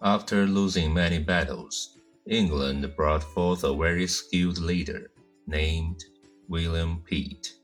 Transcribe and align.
After 0.00 0.46
losing 0.46 0.94
many 0.94 1.18
battles, 1.18 1.98
England 2.24 2.94
brought 2.94 3.24
forth 3.24 3.64
a 3.64 3.74
very 3.74 4.06
skilled 4.06 4.58
leader 4.58 5.10
named 5.48 6.04
William 6.48 7.02
Pitt, 7.04 7.54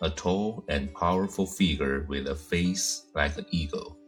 a 0.00 0.08
tall 0.08 0.64
and 0.68 0.94
powerful 0.94 1.46
figure 1.46 2.06
with 2.08 2.28
a 2.28 2.34
face 2.34 3.04
like 3.14 3.36
an 3.36 3.44
eagle. 3.50 3.98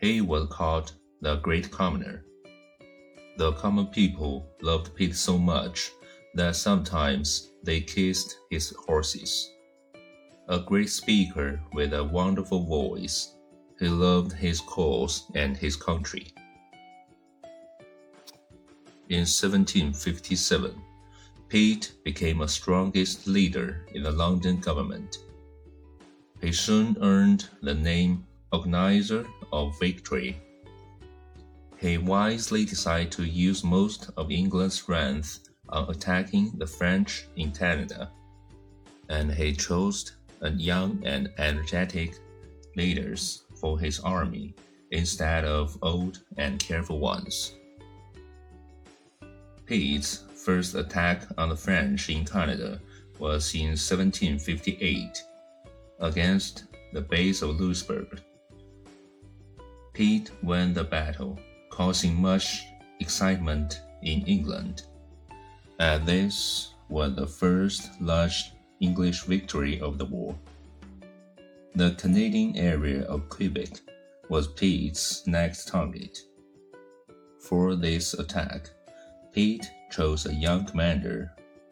He 0.00 0.20
was 0.20 0.48
called 0.50 0.92
the 1.20 1.36
Great 1.36 1.70
Commoner. 1.70 2.24
The 3.36 3.52
common 3.52 3.86
people 3.86 4.48
loved 4.60 4.96
Pitt 4.96 5.14
so 5.14 5.38
much 5.38 5.92
that 6.34 6.56
sometimes 6.56 7.52
they 7.62 7.82
kissed 7.82 8.36
his 8.50 8.74
horses. 8.86 9.48
A 10.48 10.58
great 10.58 10.90
speaker 10.90 11.60
with 11.72 11.94
a 11.94 12.02
wonderful 12.02 12.66
voice, 12.66 13.36
he 13.78 13.86
loved 13.86 14.32
his 14.32 14.60
cause 14.60 15.30
and 15.36 15.56
his 15.56 15.76
country. 15.76 16.32
In 19.10 19.26
1757, 19.26 20.72
Pitt 21.48 21.92
became 22.04 22.42
a 22.42 22.48
strongest 22.48 23.26
leader 23.26 23.84
in 23.92 24.04
the 24.04 24.10
London 24.12 24.60
government. 24.60 25.18
He 26.40 26.52
soon 26.52 26.96
earned 27.02 27.48
the 27.60 27.74
name 27.74 28.24
Organizer 28.52 29.26
of 29.52 29.76
Victory. 29.80 30.40
He 31.76 31.98
wisely 31.98 32.64
decided 32.64 33.10
to 33.12 33.24
use 33.24 33.64
most 33.64 34.10
of 34.16 34.30
England's 34.30 34.80
strength 34.80 35.40
on 35.70 35.90
attacking 35.90 36.52
the 36.56 36.66
French 36.68 37.26
in 37.34 37.50
Canada, 37.50 38.12
and 39.08 39.32
he 39.32 39.52
chose 39.52 40.12
a 40.42 40.50
young 40.52 41.02
and 41.04 41.32
energetic 41.38 42.14
leaders 42.76 43.42
for 43.56 43.76
his 43.76 43.98
army 43.98 44.54
instead 44.92 45.44
of 45.44 45.76
old 45.82 46.22
and 46.36 46.60
careful 46.60 47.00
ones. 47.00 47.54
Pitt's 49.70 50.24
first 50.34 50.74
attack 50.74 51.22
on 51.38 51.50
the 51.50 51.56
French 51.56 52.10
in 52.10 52.24
Canada 52.24 52.80
was 53.20 53.54
in 53.54 53.78
1758 53.78 55.22
against 56.00 56.64
the 56.92 57.00
base 57.00 57.40
of 57.42 57.60
Louisbourg. 57.60 58.20
Pitt 59.92 60.32
won 60.42 60.74
the 60.74 60.82
battle, 60.82 61.38
causing 61.68 62.20
much 62.20 62.64
excitement 62.98 63.80
in 64.02 64.26
England. 64.26 64.82
And 65.78 66.04
this 66.04 66.74
was 66.88 67.14
the 67.14 67.28
first 67.28 67.90
large 68.00 68.50
English 68.80 69.22
victory 69.22 69.80
of 69.80 69.98
the 69.98 70.06
war. 70.06 70.36
The 71.76 71.92
Canadian 71.92 72.56
area 72.56 73.04
of 73.04 73.28
Quebec 73.28 73.82
was 74.28 74.48
Pitt's 74.48 75.24
next 75.28 75.68
target. 75.68 76.18
For 77.38 77.76
this 77.76 78.14
attack, 78.14 78.70
Pitt 79.32 79.70
chose 79.92 80.26
a 80.26 80.34
young 80.34 80.66
commander 80.66 81.30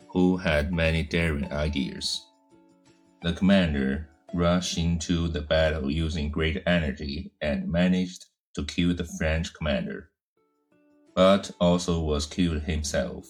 who 0.08 0.36
had 0.36 0.72
many 0.72 1.02
daring 1.02 1.52
ideas. 1.52 2.24
The 3.22 3.32
commander 3.32 4.08
rushed 4.32 4.78
into 4.78 5.26
the 5.26 5.42
battle 5.42 5.90
using 5.90 6.30
great 6.30 6.62
energy 6.66 7.32
and 7.40 7.70
managed 7.70 8.26
to 8.54 8.64
kill 8.64 8.94
the 8.94 9.08
French 9.18 9.52
commander, 9.54 10.10
but 11.14 11.50
also 11.60 12.00
was 12.00 12.26
killed 12.26 12.62
himself. 12.62 13.26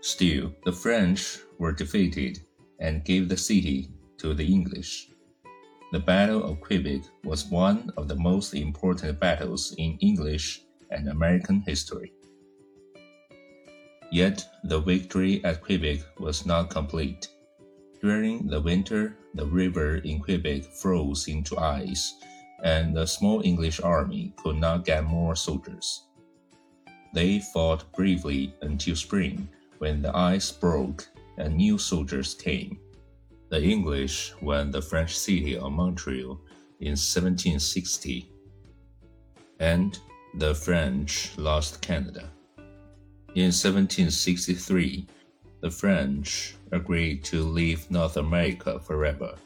Still, 0.00 0.54
the 0.64 0.72
French 0.72 1.38
were 1.58 1.72
defeated 1.72 2.38
and 2.78 3.04
gave 3.04 3.28
the 3.28 3.36
city 3.36 3.90
to 4.18 4.32
the 4.32 4.46
English. 4.46 5.08
The 5.90 6.00
Battle 6.00 6.44
of 6.44 6.60
Quebec 6.60 7.02
was 7.24 7.46
one 7.46 7.90
of 7.96 8.06
the 8.06 8.16
most 8.16 8.54
important 8.54 9.18
battles 9.18 9.74
in 9.76 9.98
English 9.98 10.62
and 10.90 11.08
American 11.08 11.62
history. 11.66 12.12
Yet 14.12 14.46
the 14.62 14.78
victory 14.78 15.42
at 15.42 15.62
Quebec 15.62 16.00
was 16.20 16.44
not 16.44 16.68
complete. 16.68 17.28
During 18.02 18.46
the 18.46 18.60
winter, 18.60 19.16
the 19.32 19.46
river 19.46 19.96
in 20.04 20.20
Quebec 20.20 20.64
froze 20.64 21.28
into 21.28 21.56
ice, 21.56 22.12
and 22.62 22.94
the 22.94 23.06
small 23.06 23.40
English 23.40 23.80
army 23.80 24.34
could 24.36 24.56
not 24.56 24.84
get 24.84 25.04
more 25.04 25.34
soldiers. 25.34 26.04
They 27.14 27.40
fought 27.40 27.90
bravely 27.94 28.54
until 28.60 28.96
spring, 28.96 29.48
when 29.78 30.02
the 30.02 30.14
ice 30.14 30.52
broke 30.52 31.08
and 31.38 31.56
new 31.56 31.78
soldiers 31.78 32.34
came. 32.34 32.78
The 33.48 33.62
English 33.62 34.34
won 34.42 34.70
the 34.70 34.82
French 34.82 35.16
city 35.16 35.56
of 35.56 35.72
Montreal 35.72 36.38
in 36.80 37.00
1760, 37.00 38.30
and 39.58 39.98
the 40.34 40.54
French 40.54 41.32
lost 41.38 41.80
Canada. 41.80 42.30
In 43.34 43.44
1763, 43.44 45.06
the 45.62 45.70
French 45.70 46.54
agreed 46.70 47.24
to 47.24 47.42
leave 47.42 47.90
North 47.90 48.18
America 48.18 48.78
forever. 48.78 49.36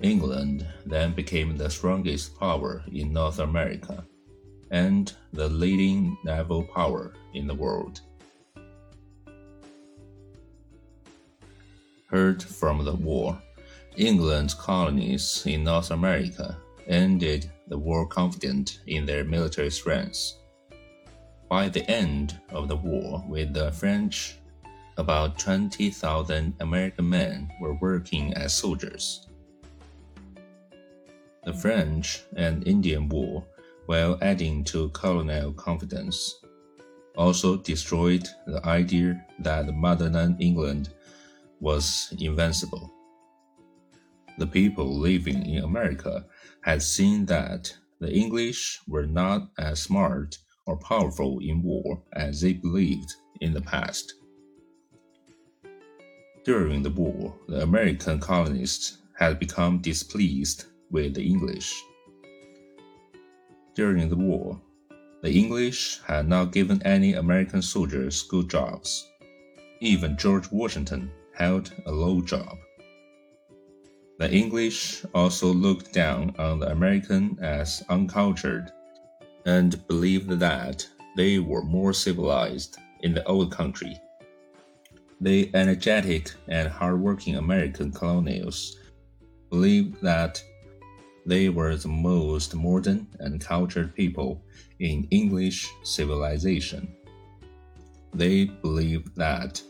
England 0.00 0.66
then 0.86 1.12
became 1.12 1.58
the 1.58 1.68
strongest 1.68 2.38
power 2.40 2.82
in 2.90 3.12
North 3.12 3.38
America 3.38 4.02
and 4.70 5.12
the 5.34 5.46
leading 5.48 6.16
naval 6.24 6.62
power 6.62 7.12
in 7.34 7.46
the 7.46 7.54
world. 7.54 8.00
Hurt 12.06 12.42
from 12.42 12.82
the 12.82 12.94
war, 12.94 13.38
England's 13.98 14.54
colonies 14.54 15.42
in 15.44 15.64
North 15.64 15.90
America 15.90 16.56
ended 16.86 17.50
the 17.68 17.76
war 17.76 18.06
confident 18.06 18.80
in 18.86 19.04
their 19.04 19.24
military 19.24 19.70
strength. 19.70 20.32
By 21.48 21.68
the 21.68 21.88
end 21.88 22.40
of 22.50 22.66
the 22.66 22.74
war 22.74 23.24
with 23.28 23.54
the 23.54 23.70
French, 23.70 24.38
about 24.96 25.38
20,000 25.38 26.54
American 26.58 27.08
men 27.08 27.52
were 27.60 27.74
working 27.74 28.34
as 28.34 28.52
soldiers. 28.52 29.28
The 31.44 31.52
French 31.52 32.22
and 32.34 32.66
Indian 32.66 33.08
War, 33.08 33.46
while 33.86 34.18
adding 34.22 34.64
to 34.64 34.88
colonial 34.88 35.52
confidence, 35.52 36.34
also 37.16 37.56
destroyed 37.58 38.26
the 38.48 38.66
idea 38.66 39.24
that 39.38 39.72
motherland 39.72 40.38
England 40.40 40.88
was 41.60 42.12
invincible. 42.18 42.92
The 44.38 44.48
people 44.48 44.98
living 44.98 45.46
in 45.46 45.62
America 45.62 46.26
had 46.62 46.82
seen 46.82 47.24
that 47.26 47.72
the 48.00 48.12
English 48.12 48.80
were 48.88 49.06
not 49.06 49.48
as 49.58 49.82
smart 49.82 50.38
or 50.66 50.76
powerful 50.76 51.38
in 51.38 51.62
war 51.62 52.02
as 52.12 52.40
they 52.40 52.52
believed 52.52 53.14
in 53.40 53.52
the 53.52 53.60
past. 53.60 54.14
During 56.44 56.82
the 56.82 56.90
war, 56.90 57.34
the 57.48 57.62
American 57.62 58.20
colonists 58.20 58.98
had 59.18 59.38
become 59.38 59.78
displeased 59.78 60.66
with 60.90 61.14
the 61.14 61.26
English. 61.26 61.82
During 63.74 64.08
the 64.08 64.16
war, 64.16 64.60
the 65.22 65.32
English 65.32 66.00
had 66.06 66.28
not 66.28 66.52
given 66.52 66.82
any 66.82 67.14
American 67.14 67.62
soldiers 67.62 68.22
good 68.22 68.48
jobs. 68.48 69.08
Even 69.80 70.16
George 70.16 70.50
Washington 70.52 71.10
held 71.34 71.72
a 71.86 71.92
low 71.92 72.20
job. 72.22 72.56
The 74.18 74.30
English 74.30 75.04
also 75.14 75.52
looked 75.52 75.92
down 75.92 76.34
on 76.38 76.60
the 76.60 76.70
American 76.70 77.38
as 77.40 77.82
uncultured 77.88 78.72
and 79.46 79.86
believed 79.86 80.28
that 80.28 80.86
they 81.16 81.38
were 81.38 81.62
more 81.62 81.92
civilized 81.92 82.76
in 83.00 83.14
the 83.14 83.24
old 83.24 83.50
country. 83.50 83.98
The 85.20 85.50
energetic 85.54 86.32
and 86.48 86.68
hardworking 86.68 87.36
American 87.36 87.90
colonials 87.90 88.76
believed 89.48 90.02
that 90.02 90.42
they 91.24 91.48
were 91.48 91.74
the 91.76 91.88
most 91.88 92.54
modern 92.54 93.06
and 93.20 93.40
cultured 93.40 93.94
people 93.94 94.44
in 94.78 95.08
English 95.10 95.68
civilization. 95.82 96.94
They 98.12 98.44
believed 98.44 99.16
that 99.16 99.62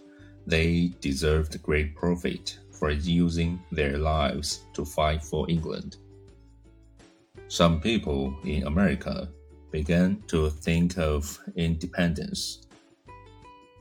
they 0.46 0.93
deserved 1.00 1.62
great 1.62 1.94
profit 1.96 2.58
for 2.72 2.90
using 2.90 3.61
their 3.72 3.99
lives 3.99 4.61
to 4.75 4.84
fight 4.84 5.22
for 5.22 5.49
England. 5.49 5.96
Some 7.49 7.81
people 7.81 8.37
in 8.44 8.67
America 8.67 9.29
began 9.71 10.23
to 10.29 10.51
think 10.51 10.99
of 10.99 11.39
independence. 11.57 12.67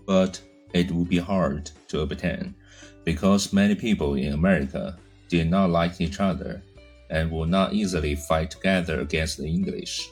But 0.06 0.42
it 0.74 0.92
would 0.92 1.10
be 1.10 1.18
hard 1.18 1.72
to 1.88 2.02
obtain 2.02 2.56
because 3.04 3.54
many 3.54 3.76
people 3.76 4.16
in 4.16 4.34
America 4.34 4.98
did 5.30 5.50
not 5.50 5.70
like 5.70 6.02
each 6.02 6.20
other 6.20 6.62
and 7.10 7.32
would 7.32 7.50
not 7.50 7.74
easily 7.74 8.16
fight 8.16 8.52
together 8.52 9.02
against 9.02 9.38
the 9.38 9.48
English. 9.48 10.10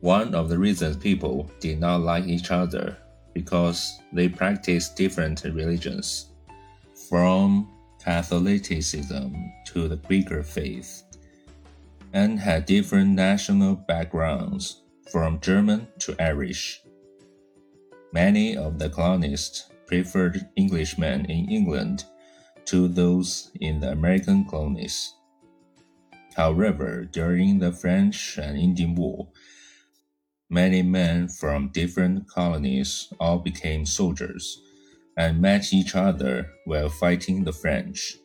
One 0.00 0.34
of 0.34 0.48
the 0.48 0.58
reasons 0.58 0.96
people 0.96 1.50
did 1.60 1.80
not 1.80 2.00
like 2.00 2.26
each 2.26 2.50
other 2.50 2.96
because 3.32 3.98
they 4.12 4.28
practiced 4.28 4.96
different 4.96 5.42
religions, 5.44 6.26
from 7.08 7.68
Catholicism 8.02 9.34
to 9.66 9.88
the 9.88 9.96
Quaker 9.96 10.42
faith 10.42 11.02
and 12.14 12.38
had 12.38 12.64
different 12.64 13.10
national 13.10 13.74
backgrounds, 13.74 14.82
from 15.10 15.40
German 15.40 15.88
to 15.98 16.14
Irish. 16.22 16.80
Many 18.12 18.56
of 18.56 18.78
the 18.78 18.88
colonists 18.88 19.68
preferred 19.86 20.48
Englishmen 20.56 21.26
in 21.26 21.50
England 21.50 22.04
to 22.66 22.88
those 22.88 23.50
in 23.60 23.80
the 23.80 23.90
American 23.90 24.46
colonies. 24.48 25.12
However, 26.36 27.04
during 27.04 27.58
the 27.58 27.72
French 27.72 28.38
and 28.38 28.56
Indian 28.56 28.94
War, 28.94 29.28
many 30.48 30.82
men 30.82 31.28
from 31.28 31.70
different 31.72 32.28
colonies 32.28 33.12
all 33.18 33.40
became 33.40 33.84
soldiers 33.84 34.62
and 35.16 35.42
met 35.42 35.72
each 35.72 35.94
other 35.96 36.50
while 36.64 36.88
fighting 36.88 37.44
the 37.44 37.52
French. 37.52 38.16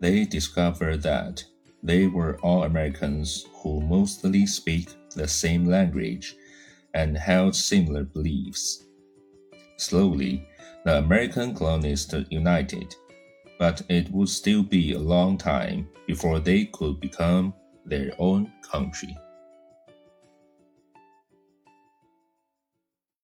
They 0.00 0.24
discovered 0.24 1.02
that 1.02 1.44
they 1.86 2.08
were 2.08 2.36
all 2.40 2.64
Americans 2.64 3.46
who 3.62 3.80
mostly 3.80 4.44
speak 4.44 4.90
the 5.14 5.28
same 5.28 5.64
language 5.64 6.36
and 6.94 7.16
held 7.16 7.54
similar 7.54 8.02
beliefs. 8.02 8.84
Slowly, 9.76 10.48
the 10.84 10.98
American 10.98 11.54
colonists 11.54 12.12
united, 12.28 12.94
but 13.58 13.82
it 13.88 14.10
would 14.10 14.28
still 14.28 14.64
be 14.64 14.92
a 14.92 14.98
long 14.98 15.38
time 15.38 15.88
before 16.06 16.40
they 16.40 16.64
could 16.66 17.00
become 17.00 17.54
their 17.84 18.10
own 18.18 18.52
country. 18.62 19.16